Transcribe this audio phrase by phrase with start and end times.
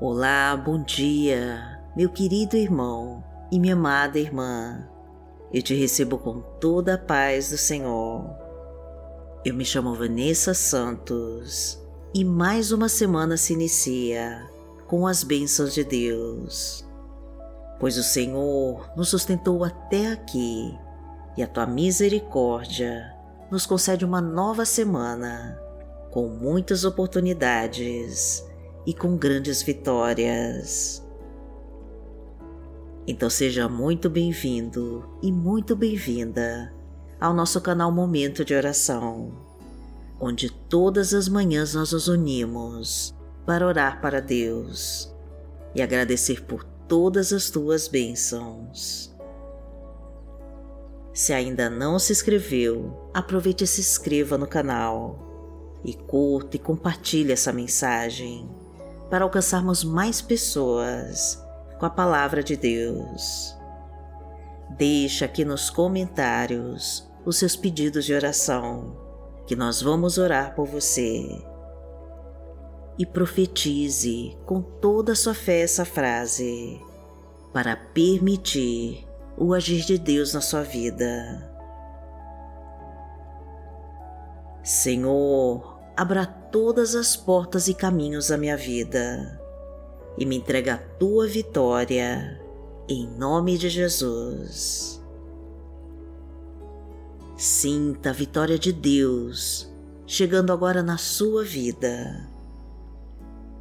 [0.00, 4.88] Olá, bom dia, meu querido irmão e minha amada irmã.
[5.52, 8.24] Eu te recebo com toda a paz do Senhor.
[9.44, 11.82] Eu me chamo Vanessa Santos
[12.14, 14.48] e mais uma semana se inicia
[14.86, 16.86] com as bênçãos de Deus.
[17.80, 20.78] Pois o Senhor nos sustentou até aqui
[21.36, 23.12] e a tua misericórdia
[23.50, 25.60] nos concede uma nova semana
[26.12, 28.46] com muitas oportunidades
[28.86, 31.06] e com grandes vitórias.
[33.06, 36.74] Então seja muito bem-vindo e muito bem-vinda
[37.18, 39.32] ao nosso canal Momento de Oração,
[40.20, 43.14] onde todas as manhãs nós nos unimos
[43.46, 45.10] para orar para Deus
[45.74, 49.14] e agradecer por todas as tuas bênçãos.
[51.14, 57.32] Se ainda não se inscreveu, aproveite e se inscreva no canal e curta e compartilhe
[57.32, 58.48] essa mensagem
[59.10, 61.42] para alcançarmos mais pessoas
[61.78, 63.56] com a palavra de Deus.
[64.70, 68.96] Deixa aqui nos comentários os seus pedidos de oração,
[69.46, 71.26] que nós vamos orar por você.
[72.98, 76.80] E profetize com toda a sua fé essa frase,
[77.52, 81.48] para permitir o agir de Deus na sua vida.
[84.62, 89.36] Senhor, abra todas as portas e caminhos da minha vida
[90.16, 92.40] e me entrega a tua vitória,
[92.88, 95.02] em nome de Jesus.
[97.36, 99.68] Sinta a vitória de Deus
[100.06, 102.30] chegando agora na sua vida.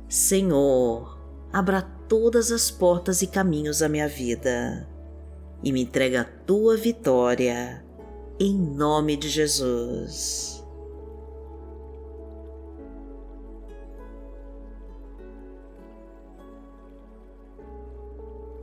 [0.07, 1.19] Senhor,
[1.51, 4.87] abra todas as portas e caminhos da minha vida
[5.63, 7.83] e me entrega a tua vitória,
[8.39, 10.56] em nome de Jesus.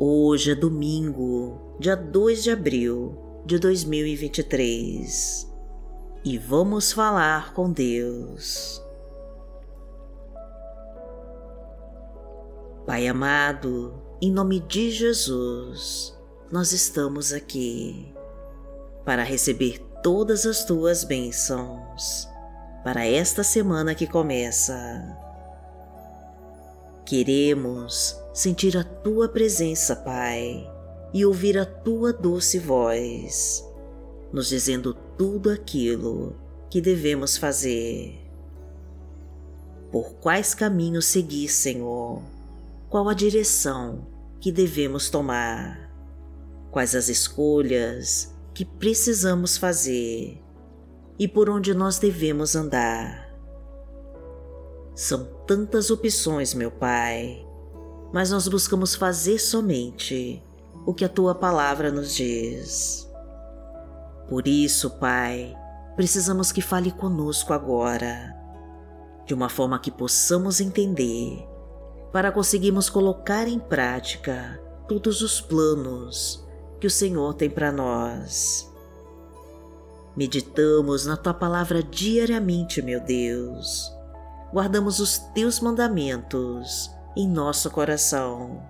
[0.06, 3.16] Hoje é domingo, dia 2 de abril
[3.47, 5.50] de 2023
[6.22, 8.84] e vamos falar com Deus.
[12.84, 16.14] Pai amado, em nome de Jesus,
[16.53, 18.14] nós estamos aqui
[19.06, 22.28] para receber todas as tuas bênçãos
[22.84, 24.76] para esta semana que começa.
[27.06, 30.69] Queremos sentir a tua presença, Pai,
[31.15, 33.65] e ouvir a tua doce voz,
[34.33, 36.34] nos dizendo tudo aquilo
[36.69, 38.21] que devemos fazer.
[39.93, 42.21] Por quais caminhos seguir, Senhor?
[42.91, 44.05] Qual a direção
[44.41, 45.89] que devemos tomar?
[46.73, 50.43] Quais as escolhas que precisamos fazer
[51.17, 53.33] e por onde nós devemos andar?
[54.93, 57.47] São tantas opções, meu Pai,
[58.14, 60.41] mas nós buscamos fazer somente
[60.86, 63.12] o que a tua palavra nos diz.
[64.28, 65.52] Por isso, Pai,
[65.97, 68.32] precisamos que fale conosco agora,
[69.26, 71.44] de uma forma que possamos entender,
[72.12, 76.46] para conseguirmos colocar em prática todos os planos
[76.78, 78.72] que o Senhor tem para nós.
[80.16, 83.92] Meditamos na tua palavra diariamente, meu Deus.
[84.52, 88.62] Guardamos os teus mandamentos em nosso coração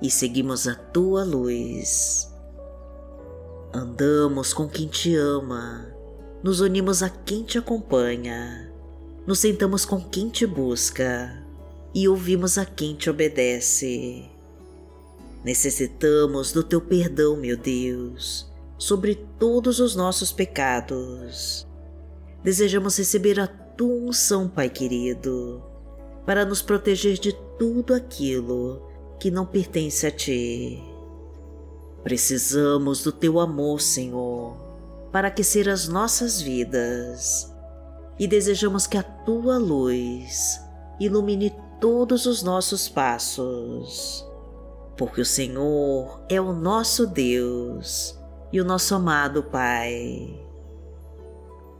[0.00, 2.32] e seguimos a tua luz.
[3.72, 5.86] Andamos com quem te ama,
[6.42, 8.72] nos unimos a quem te acompanha,
[9.26, 11.44] nos sentamos com quem te busca
[11.94, 14.28] e ouvimos a quem te obedece.
[15.44, 21.66] Necessitamos do teu perdão, meu Deus, sobre todos os nossos pecados.
[22.42, 25.62] Desejamos receber a tua unção, Pai querido,
[26.28, 28.82] para nos proteger de tudo aquilo
[29.18, 30.78] que não pertence a ti.
[32.02, 34.54] Precisamos do teu amor, Senhor,
[35.10, 37.50] para aquecer as nossas vidas
[38.18, 40.60] e desejamos que a tua luz
[41.00, 44.22] ilumine todos os nossos passos,
[44.98, 48.14] porque o Senhor é o nosso Deus
[48.52, 50.38] e o nosso amado Pai.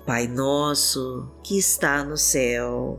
[0.07, 2.99] Pai nosso que está no céu,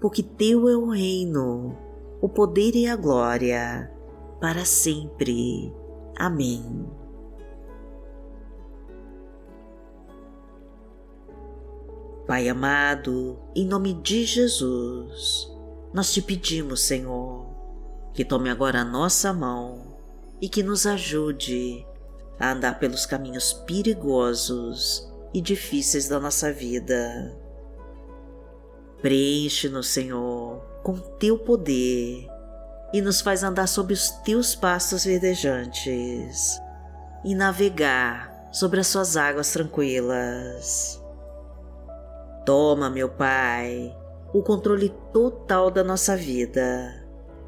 [0.00, 1.76] porque Teu é o reino,
[2.20, 3.90] o poder e a glória,
[4.40, 5.72] para sempre.
[6.16, 6.86] Amém.
[12.26, 15.50] Pai amado, em nome de Jesus,
[15.94, 17.46] nós te pedimos, Senhor,
[18.12, 19.96] que tome agora a nossa mão
[20.40, 21.86] e que nos ajude
[22.38, 27.34] a andar pelos caminhos perigosos e difíceis da nossa vida.
[29.00, 32.26] Preenche-nos, Senhor, com teu poder
[32.92, 36.60] e nos faz andar sob os teus pastos verdejantes
[37.24, 41.00] e navegar sobre as suas águas tranquilas.
[42.44, 43.96] Toma, meu Pai,
[44.32, 47.06] o controle total da nossa vida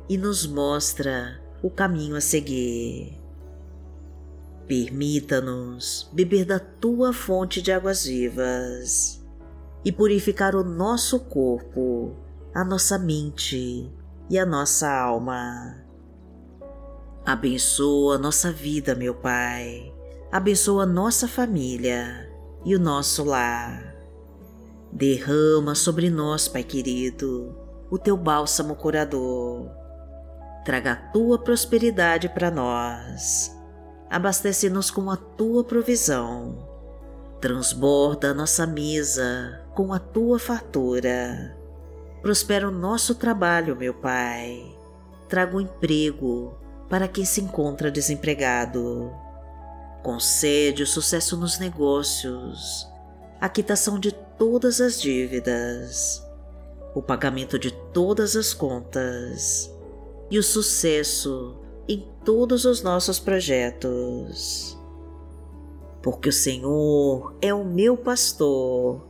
[0.08, 3.18] e nos mostra o caminho a seguir.
[4.68, 9.19] Permita-nos beber da tua fonte de águas vivas
[9.84, 12.14] e purificar o nosso corpo,
[12.54, 13.90] a nossa mente
[14.28, 15.84] e a nossa alma.
[17.24, 19.92] Abençoa nossa vida, meu Pai.
[20.30, 22.30] Abençoa nossa família
[22.64, 23.94] e o nosso lar.
[24.92, 27.56] Derrama sobre nós, Pai querido,
[27.90, 29.70] o teu bálsamo curador.
[30.64, 33.56] Traga a tua prosperidade para nós.
[34.10, 36.68] Abastece-nos com a tua provisão.
[37.40, 41.58] Transborda a nossa mesa com a tua fartura
[42.22, 44.76] Prospera o nosso trabalho, meu Pai.
[45.26, 46.54] Traga um emprego
[46.86, 49.10] para quem se encontra desempregado.
[50.02, 52.86] Concede o sucesso nos negócios,
[53.40, 56.22] a quitação de todas as dívidas,
[56.94, 59.74] o pagamento de todas as contas
[60.30, 61.56] e o sucesso
[61.88, 64.78] em todos os nossos projetos.
[66.02, 69.09] Porque o Senhor é o meu pastor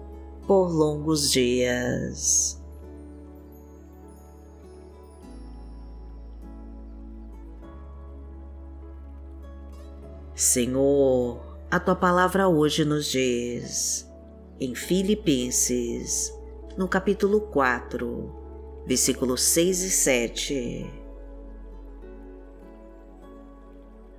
[0.51, 2.61] por longos dias.
[10.35, 11.39] Senhor,
[11.71, 14.05] a tua palavra hoje nos diz,
[14.59, 16.37] em Filipenses,
[16.77, 20.93] no capítulo 4, versículos 6 e 7.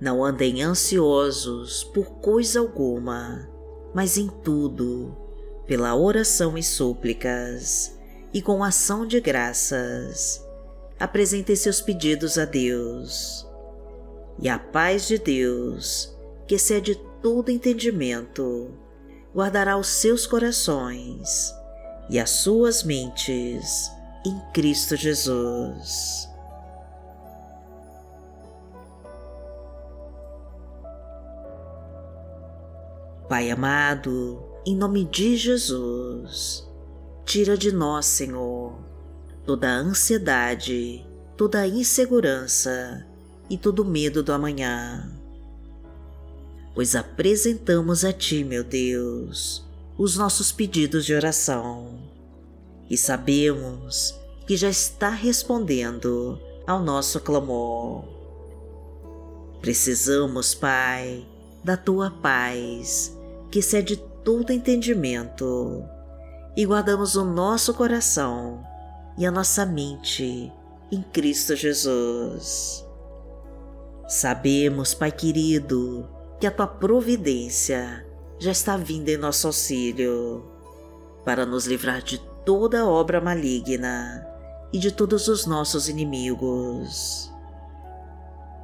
[0.01, 3.47] Não andem ansiosos por coisa alguma,
[3.93, 5.22] mas em tudo,
[5.65, 7.97] pela oração e súplicas,
[8.33, 10.43] e com ação de graças,
[10.99, 13.47] apresentem seus pedidos a Deus.
[14.39, 16.15] E a paz de Deus,
[16.47, 18.71] que excede todo entendimento,
[19.33, 21.53] guardará os seus corações
[22.09, 23.89] e as suas mentes
[24.25, 26.29] em Cristo Jesus.
[33.29, 36.67] Pai amado, em nome de Jesus,
[37.25, 38.77] tira de nós, Senhor,
[39.45, 41.05] toda a ansiedade,
[41.35, 43.05] toda a insegurança
[43.49, 45.13] e todo medo do amanhã
[46.73, 49.63] pois apresentamos a Ti, meu Deus,
[49.97, 51.99] os nossos pedidos de oração
[52.89, 54.15] e sabemos
[54.47, 58.05] que já está respondendo ao nosso clamor.
[59.61, 61.25] Precisamos, Pai,
[61.63, 63.15] da Tua paz,
[63.49, 65.83] que cede todo entendimento,
[66.55, 68.63] e guardamos o nosso coração
[69.17, 70.51] e a nossa mente
[70.91, 72.85] em Cristo Jesus.
[74.07, 76.07] Sabemos, Pai querido,
[76.39, 78.05] que a tua providência
[78.39, 80.45] já está vindo em nosso auxílio
[81.25, 84.27] para nos livrar de toda obra maligna
[84.71, 87.31] e de todos os nossos inimigos.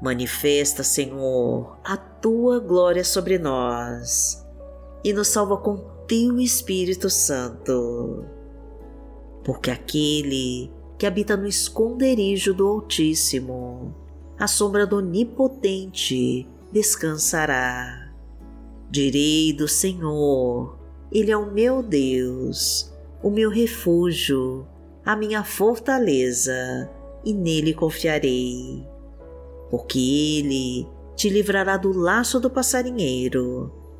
[0.01, 4.48] Manifesta, Senhor, a tua glória sobre nós
[5.03, 5.77] e nos salva com
[6.07, 8.25] teu Espírito Santo.
[9.43, 13.95] Porque aquele que habita no esconderijo do Altíssimo
[14.39, 18.09] a sombra do Onipotente descansará.
[18.89, 20.79] Direi do Senhor,
[21.11, 24.65] Ele é o meu Deus, o meu refúgio,
[25.05, 26.89] a minha fortaleza,
[27.25, 28.87] e nele confiarei.
[29.69, 30.87] Porque Ele
[31.17, 33.78] te livrará do laço do passarinheiro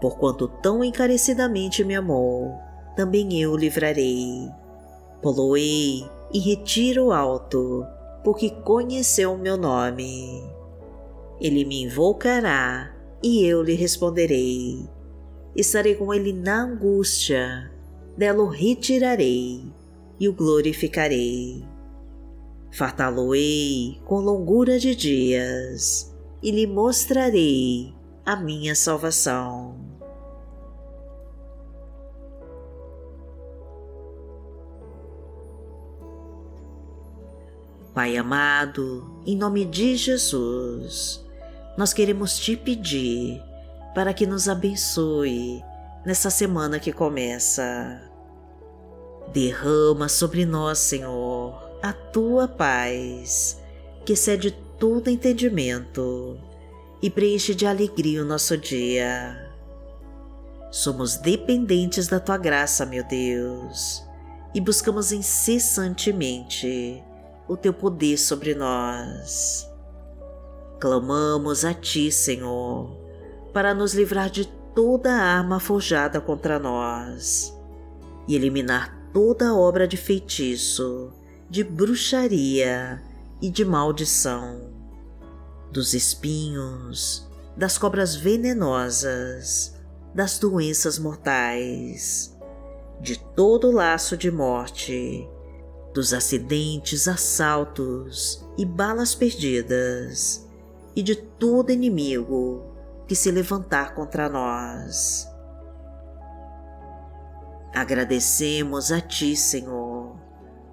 [0.00, 2.58] Porquanto tão encarecidamente me amou,
[2.96, 4.48] também eu o livrarei.
[5.20, 7.84] Poloei e retiro alto
[8.24, 10.42] porque conheceu o meu nome.
[11.40, 14.88] Ele me invocará e eu lhe responderei.
[15.54, 17.70] Estarei com ele na angústia,
[18.16, 19.64] dela o retirarei
[20.18, 21.64] e o glorificarei.
[22.72, 27.92] Fartá-lo-ei com longura de dias e lhe mostrarei
[28.24, 29.79] a minha salvação.
[37.92, 41.26] Pai amado, em nome de Jesus,
[41.76, 43.42] nós queremos te pedir
[43.96, 45.60] para que nos abençoe
[46.06, 48.00] nessa semana que começa.
[49.32, 53.60] Derrama sobre nós, Senhor, a tua paz,
[54.06, 56.38] que excede todo entendimento
[57.02, 59.52] e preenche de alegria o nosso dia.
[60.70, 64.04] Somos dependentes da tua graça, meu Deus,
[64.54, 67.02] e buscamos incessantemente
[67.50, 69.68] o teu poder sobre nós.
[70.78, 72.96] Clamamos a ti, Senhor,
[73.52, 77.52] para nos livrar de toda arma forjada contra nós
[78.28, 81.12] e eliminar toda obra de feitiço,
[81.50, 83.02] de bruxaria
[83.42, 84.70] e de maldição,
[85.72, 89.74] dos espinhos, das cobras venenosas,
[90.14, 92.32] das doenças mortais,
[93.00, 95.28] de todo laço de morte
[95.92, 100.46] dos acidentes, assaltos e balas perdidas,
[100.94, 102.64] e de todo inimigo
[103.06, 105.28] que se levantar contra nós.
[107.74, 110.16] Agradecemos a Ti, Senhor,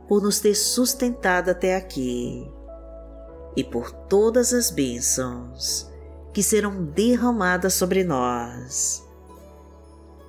[0.07, 2.51] por nos ter sustentado até aqui
[3.55, 5.91] e por todas as bênçãos
[6.33, 9.03] que serão derramadas sobre nós.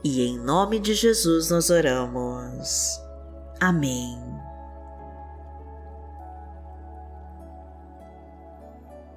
[0.02, 2.98] E em nome de Jesus nós oramos.
[3.60, 4.37] Amém.